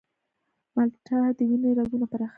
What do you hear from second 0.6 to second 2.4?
مالټه د وینې رګونه پراخوي.